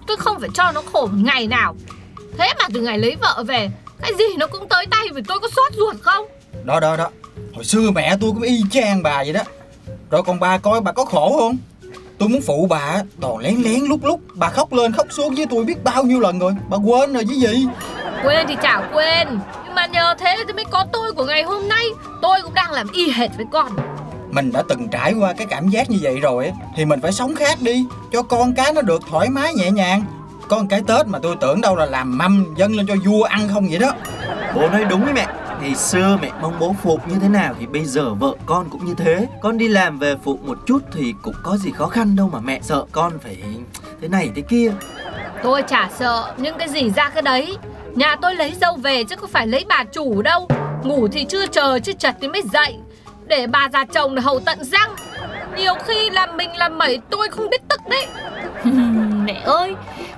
Tôi 0.06 0.16
không 0.16 0.40
phải 0.40 0.48
cho 0.54 0.72
nó 0.72 0.82
khổ 0.92 1.06
một 1.06 1.18
ngày 1.24 1.46
nào. 1.46 1.76
Thế 2.38 2.52
mà 2.58 2.64
từ 2.74 2.80
ngày 2.80 2.98
lấy 2.98 3.16
vợ 3.20 3.44
về 3.46 3.70
Cái 4.00 4.12
gì 4.18 4.36
nó 4.38 4.46
cũng 4.46 4.68
tới 4.68 4.86
tay 4.90 5.06
vì 5.14 5.22
tôi 5.28 5.38
có 5.40 5.48
sốt 5.56 5.72
ruột 5.72 5.96
không? 6.02 6.26
Đó 6.64 6.80
đó 6.80 6.96
đó. 6.96 7.10
Hồi 7.54 7.64
xưa 7.64 7.90
mẹ 7.90 8.16
tôi 8.20 8.30
cũng 8.30 8.42
y 8.42 8.62
chang 8.70 9.02
bà 9.02 9.16
vậy 9.24 9.32
đó 9.32 9.42
Rồi 10.10 10.22
còn 10.22 10.40
bà 10.40 10.58
coi 10.58 10.80
bà 10.80 10.92
có 10.92 11.04
khổ 11.04 11.36
không? 11.40 11.56
Tôi 12.18 12.28
muốn 12.28 12.40
phụ 12.46 12.66
bà 12.70 13.02
Toàn 13.20 13.38
lén 13.38 13.56
lén 13.62 13.84
lúc 13.84 14.04
lúc 14.04 14.20
Bà 14.34 14.48
khóc 14.48 14.72
lên 14.72 14.92
khóc 14.92 15.06
xuống 15.10 15.34
với 15.34 15.46
tôi 15.50 15.64
biết 15.64 15.84
bao 15.84 16.02
nhiêu 16.02 16.20
lần 16.20 16.38
rồi. 16.38 16.52
Bà 16.68 16.76
quên 16.76 17.12
rồi 17.12 17.24
chứ 17.28 17.34
gì? 17.34 17.66
Quên 18.24 18.46
thì 18.48 18.56
chả 18.62 18.82
quên. 18.92 19.28
Nhưng 19.64 19.74
mà 19.74 19.86
nhờ 19.86 20.14
thế 20.18 20.36
thì 20.46 20.52
mới 20.52 20.64
có 20.64 20.86
tôi 20.92 21.12
của 21.12 21.24
ngày 21.24 21.42
hôm 21.42 21.68
nay. 21.68 21.84
Tôi 22.22 22.42
cũng 22.42 22.54
đang 22.54 22.70
làm 22.70 22.88
y 22.92 23.10
hệt 23.10 23.30
với 23.36 23.46
con. 23.52 23.72
Mình 24.30 24.52
đã 24.52 24.62
từng 24.68 24.88
trải 24.88 25.12
qua 25.12 25.32
cái 25.32 25.46
cảm 25.50 25.68
giác 25.68 25.90
như 25.90 25.98
vậy 26.02 26.20
rồi 26.20 26.46
á, 26.46 26.52
Thì 26.76 26.84
mình 26.84 27.00
phải 27.00 27.12
sống 27.12 27.34
khác 27.34 27.58
đi 27.60 27.84
Cho 28.12 28.22
con 28.22 28.54
cái 28.54 28.72
nó 28.72 28.82
được 28.82 29.02
thoải 29.10 29.28
mái 29.28 29.54
nhẹ 29.54 29.70
nhàng. 29.70 30.04
Có 30.48 30.58
một 30.58 30.66
cái 30.70 30.82
Tết 30.86 31.06
mà 31.06 31.18
tôi 31.22 31.36
tưởng 31.40 31.60
đâu 31.60 31.76
là 31.76 31.86
làm 31.86 32.18
mâm 32.18 32.54
Dâng 32.56 32.76
lên 32.76 32.86
cho 32.86 32.94
vua 33.06 33.22
ăn 33.22 33.48
không 33.48 33.68
vậy 33.68 33.78
đó. 33.78 33.92
Bố 34.54 34.68
nói 34.68 34.84
đúng 34.84 35.04
đấy 35.04 35.14
mẹ 35.14 35.26
Ngày 35.60 35.74
xưa 35.74 36.18
mẹ 36.22 36.30
mong 36.42 36.58
bố 36.60 36.74
phục 36.82 37.08
như 37.08 37.14
thế 37.20 37.28
nào 37.28 37.54
Thì 37.60 37.66
bây 37.66 37.84
giờ 37.84 38.14
vợ 38.14 38.34
con 38.46 38.70
cũng 38.70 38.84
như 38.84 38.94
thế. 38.94 39.26
Con 39.40 39.58
đi 39.58 39.68
làm 39.68 39.98
về 39.98 40.16
phụ 40.24 40.38
một 40.42 40.58
chút 40.66 40.78
Thì 40.92 41.14
cũng 41.22 41.34
có 41.42 41.56
gì 41.56 41.70
khó 41.70 41.86
khăn 41.86 42.16
đâu 42.16 42.30
mà 42.32 42.40
mẹ 42.40 42.60
sợ 42.62 42.84
con 42.92 43.18
phải 43.18 43.36
thế 44.00 44.08
này 44.08 44.30
thế 44.36 44.42
kia. 44.42 44.72
Tôi 45.42 45.62
chả 45.62 45.90
sợ 45.98 46.32
Nhưng 46.36 46.58
cái 46.58 46.68
gì 46.68 46.90
ra 46.90 47.08
cái 47.08 47.22
đấy. 47.22 47.56
Nhà 47.94 48.16
tôi 48.22 48.34
lấy 48.34 48.52
dâu 48.60 48.76
về 48.76 49.04
chứ 49.04 49.16
không 49.16 49.30
phải 49.30 49.46
lấy 49.46 49.64
bà 49.68 49.84
chủ 49.84 50.22
đâu. 50.22 50.48
Ngủ 50.84 51.08
thì 51.12 51.24
chưa 51.24 51.46
chờ 51.46 51.78
chứ 51.78 51.92
chật 51.92 52.16
thì 52.20 52.28
mới 52.28 52.42
dậy. 52.52 52.76
Để 53.26 53.46
bà 53.46 53.68
già 53.72 53.84
chồng 53.84 54.14
là 54.14 54.22
hầu 54.22 54.40
tận 54.40 54.64
răng. 54.64 54.90
Nhiều 55.56 55.74
khi 55.86 56.10
làm 56.10 56.36
mình 56.36 56.56
làm 56.56 56.78
mẩy, 56.78 57.00
tôi 57.10 57.28
không 57.28 57.50
biết 57.50 57.60
tức 57.68 57.80
đấy. 57.90 58.06
Mẹ 59.24 59.40
ơi 59.44 59.74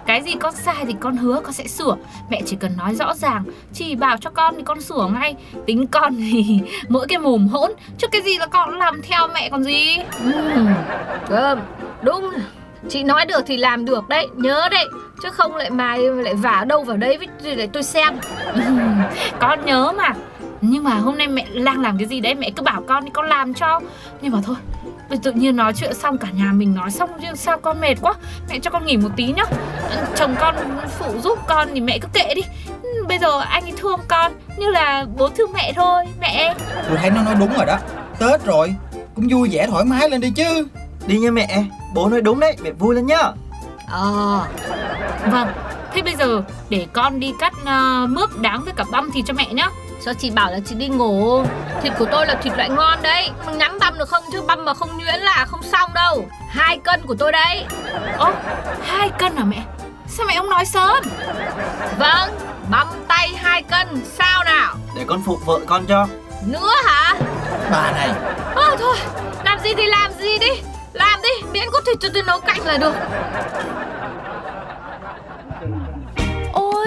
Cái 0.06 0.22
gì 0.22 0.34
con 0.40 0.54
sai 0.54 0.84
thì 0.86 0.94
con 1.00 1.16
hứa 1.16 1.40
con 1.44 1.52
sẽ 1.52 1.66
sửa. 1.66 1.96
Mẹ 2.30 2.40
chỉ 2.46 2.56
cần 2.56 2.72
nói 2.76 2.94
rõ 2.94 3.14
ràng 3.14 3.44
Chỉ 3.72 3.94
bảo 3.96 4.16
cho 4.16 4.30
con 4.30 4.54
thì 4.56 4.62
con 4.64 4.80
sửa 4.80 5.06
ngay. 5.20 5.34
Tính 5.66 5.86
con 5.86 6.16
thì 6.16 6.60
mỗi 6.88 7.06
cái 7.08 7.18
mồm 7.18 7.48
hỗn 7.48 7.70
Chứ 7.98 8.06
cái 8.12 8.22
gì 8.22 8.38
là 8.38 8.46
con 8.46 8.78
làm 8.78 9.02
theo 9.02 9.28
mẹ 9.34 9.48
còn 9.50 9.64
gì. 9.64 9.96
Thơm 11.26 11.58
Đúng. 12.02 12.30
Chị 12.88 13.02
nói 13.02 13.26
được 13.26 13.40
thì 13.46 13.56
làm 13.56 13.84
được 13.84 14.08
đấy 14.08 14.28
Nhớ 14.36 14.68
đấy. 14.70 14.86
Chứ 15.22 15.30
không 15.30 15.56
lại 15.56 15.70
mày 15.70 15.98
lại 15.98 16.34
vả 16.34 16.64
đâu 16.68 16.82
vào 16.84 16.96
đấy 16.96 17.18
với- 17.18 17.54
để 17.56 17.68
tôi 17.72 17.82
xem. 17.82 18.14
Con 19.40 19.64
nhớ 19.64 19.92
mà. 19.96 20.08
Nhưng 20.60 20.84
mà 20.84 20.90
hôm 20.94 21.18
nay 21.18 21.26
mẹ 21.28 21.46
đang 21.64 21.80
làm 21.82 21.98
cái 21.98 22.06
gì 22.06 22.20
đấy 22.20 22.34
Mẹ 22.34 22.50
cứ 22.56 22.62
bảo 22.62 22.82
con 22.88 23.04
thì 23.04 23.10
con 23.12 23.26
làm 23.28 23.54
cho. 23.54 23.80
Nhưng 24.22 24.32
mà 24.32 24.38
thôi 24.44 24.56
Bây 25.12 25.18
tự 25.18 25.32
nhiên 25.32 25.56
nói 25.56 25.72
chuyện 25.76 25.94
xong 25.94 26.18
cả 26.18 26.28
nhà 26.32 26.52
mình 26.52 26.74
nói 26.74 26.90
xong 26.90 27.10
chứ 27.22 27.28
sao 27.34 27.58
con 27.58 27.80
mệt 27.80 27.94
quá. 28.00 28.14
Mẹ 28.48 28.58
cho 28.58 28.70
con 28.70 28.86
nghỉ 28.86 28.96
một 28.96 29.08
tí 29.16 29.32
nhá. 29.32 29.44
Chồng 30.16 30.34
con 30.40 30.54
phụ 30.98 31.20
giúp 31.20 31.38
con 31.48 31.68
thì 31.74 31.80
mẹ 31.80 31.98
cứ 31.98 32.08
kệ 32.12 32.34
đi. 32.34 32.42
Bây 33.08 33.18
giờ 33.18 33.40
anh 33.40 33.62
ấy 33.62 33.72
thương 33.76 34.00
con 34.08 34.32
Như 34.56 34.70
là 34.70 35.04
bố 35.16 35.28
thương 35.28 35.52
mẹ 35.52 35.72
thôi 35.76 36.04
Mẹ. 36.20 36.54
Tôi 36.88 36.96
thấy 36.96 37.10
nó 37.10 37.22
nói 37.22 37.34
đúng 37.40 37.54
rồi 37.56 37.66
đó. 37.66 37.78
Tết 38.18 38.44
rồi 38.44 38.74
Cũng 39.14 39.28
vui 39.30 39.48
vẻ 39.52 39.66
thoải 39.66 39.84
mái 39.84 40.10
lên 40.10 40.20
đi 40.20 40.30
chứ. 40.30 40.66
Đi 41.06 41.18
nha 41.18 41.30
mẹ 41.30 41.64
Bố 41.94 42.08
nói 42.08 42.20
đúng 42.20 42.40
đấy 42.40 42.56
Mẹ 42.62 42.70
vui 42.70 42.94
lên 42.94 43.06
nhá. 43.06 43.22
Ờ. 43.90 44.46
Vâng 45.26 45.48
Thế 45.94 46.02
bây 46.02 46.14
giờ 46.16 46.42
để 46.68 46.86
con 46.92 47.20
đi 47.20 47.32
cắt 47.40 47.52
uh, 47.62 48.10
mướp 48.10 48.40
đáng 48.40 48.62
với 48.64 48.72
cả 48.76 48.84
băm 48.90 49.10
thịt 49.10 49.24
cho 49.26 49.34
mẹ 49.34 49.52
nhá 49.52 49.68
Sao 50.04 50.14
chị 50.14 50.30
bảo 50.30 50.50
là 50.50 50.58
chị 50.66 50.74
đi 50.74 50.88
ngủ? 50.88 51.44
Thịt 51.82 51.92
của 51.98 52.04
tôi 52.12 52.26
là 52.26 52.34
thịt 52.34 52.52
loại 52.56 52.68
ngon 52.68 53.02
đấy. 53.02 53.30
Mình 53.46 53.58
nắm 53.58 53.78
băm 53.78 53.98
được 53.98 54.08
không? 54.08 54.24
Chứ 54.32 54.42
băm 54.42 54.64
mà 54.64 54.74
không 54.74 54.98
nhuyễn 54.98 55.20
là 55.20 55.46
không 55.48 55.62
xong 55.62 55.90
đâu. 55.94 56.24
Hai 56.48 56.78
cân 56.78 57.02
của 57.06 57.14
tôi 57.18 57.32
đấy. 57.32 57.64
Ơ 58.18 58.32
hai 58.82 59.10
cân 59.18 59.36
à 59.36 59.44
mẹ? 59.44 59.62
Sao 60.08 60.26
mẹ 60.26 60.36
không 60.36 60.50
nói 60.50 60.64
sớm? 60.64 61.04
Vâng 61.98 62.30
Băm 62.70 62.86
tay 63.08 63.28
hai 63.36 63.62
cân. 63.62 64.04
Sao 64.18 64.44
nào? 64.44 64.74
Để 64.96 65.04
con 65.06 65.22
phụ 65.26 65.38
vợ 65.46 65.58
con 65.66 65.86
cho. 65.86 66.06
Nữa 66.46 66.72
hả? 66.84 67.14
Bà 67.70 67.90
này. 67.92 68.10
Ờ 68.54 68.76
thôi 68.78 68.96
Làm 69.44 69.58
gì 69.60 69.74
thì 69.76 69.86
làm 69.86 70.12
gì 70.12 70.38
đi. 70.38 70.50
Làm 70.92 71.22
đi 71.22 71.48
Miễn 71.52 71.68
có 71.72 71.80
thịt 71.86 71.98
cho 72.00 72.08
tôi 72.14 72.22
nấu 72.22 72.40
canh 72.40 72.66
là 72.66 72.78
được 72.78 72.94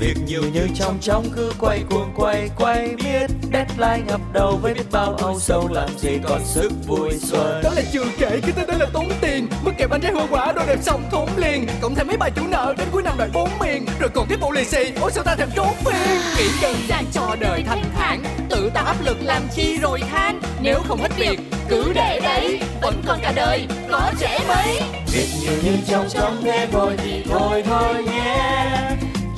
Việc 0.00 0.16
nhiều 0.26 0.42
như 0.52 0.68
trong 0.74 0.98
trong 1.00 1.24
cứ 1.36 1.52
quay 1.58 1.82
cuồng 1.90 2.12
quay 2.16 2.50
quay 2.56 2.88
Biết 3.04 3.30
deadline 3.52 4.06
ngập 4.08 4.20
đầu 4.32 4.58
với 4.62 4.74
biết 4.74 4.84
bao 4.92 5.14
âu 5.14 5.38
sầu 5.40 5.68
Làm 5.72 5.88
gì 5.98 6.18
còn 6.28 6.44
sức 6.44 6.72
vui 6.86 7.10
xuân. 7.18 7.60
Đó 7.64 7.70
là 7.76 7.82
chưa 7.92 8.04
kể 8.18 8.40
cái 8.42 8.52
tên 8.56 8.66
đó 8.66 8.74
là 8.78 8.86
tốn 8.92 9.08
tiền. 9.20 9.48
Mất 9.64 9.72
kẹp 9.78 9.90
bánh 9.90 10.00
trái 10.00 10.12
hoa 10.12 10.26
quả 10.30 10.52
đồ 10.52 10.62
đẹp 10.66 10.78
xong 10.82 11.02
thốn 11.10 11.28
liền. 11.36 11.66
Cộng 11.80 11.94
thêm 11.94 12.06
mấy 12.06 12.16
bài 12.16 12.30
chủ 12.36 12.42
nợ 12.50 12.74
đến 12.78 12.88
cuối 12.92 13.02
năm 13.02 13.14
đòi 13.18 13.28
bốn 13.32 13.48
miền. 13.60 13.86
Rồi 14.00 14.10
còn 14.14 14.26
tiếp 14.28 14.36
bộ 14.40 14.50
lì 14.50 14.64
xì 14.64 14.92
Ôi 15.00 15.10
sao 15.14 15.24
ta 15.24 15.34
thèm 15.36 15.48
trốn 15.56 15.74
phiền 15.84 16.20
Nghĩ 16.38 16.48
đơn 16.62 16.76
giản 16.88 17.04
cho 17.12 17.36
đời 17.40 17.62
thanh 17.66 17.82
thản. 17.96 18.22
Tự 18.50 18.70
tạo 18.74 18.84
áp 18.84 18.96
lực 19.04 19.16
làm 19.22 19.42
chi 19.54 19.78
rồi 19.78 20.00
than. 20.10 20.40
Nếu 20.62 20.80
không 20.88 21.00
hết 21.00 21.16
việc 21.18 21.40
cứ 21.68 21.92
để 21.94 22.20
đấy. 22.22 22.60
Vẫn 22.82 23.02
còn 23.06 23.18
cả 23.22 23.32
đời 23.36 23.66
có 23.90 24.12
trẻ 24.20 24.38
mấy. 24.48 24.80
Việc 25.12 25.28
nhiều 25.40 25.52
như 25.64 25.76
trong 25.86 26.06
trong 26.10 26.42
thế 26.42 26.68
thôi 26.72 26.94
thì 26.98 27.24
thôi 27.30 27.62
thôi 27.66 28.04
nhé 28.04 28.60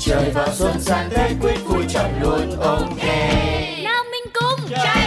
trời 0.04 0.30
vào 0.30 0.48
xuân 0.54 0.80
sang 0.80 1.10
tết 1.10 1.30
quyết 1.40 1.54
vui 1.64 1.84
chọn 1.88 2.10
luôn 2.22 2.60
ok 2.60 3.04
nào 3.84 4.04
mình 4.12 4.32
cùng 4.32 4.68
trai 4.70 5.01